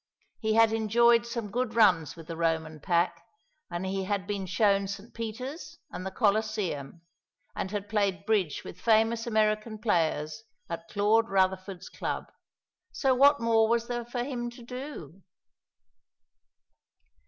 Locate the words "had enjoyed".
0.55-1.27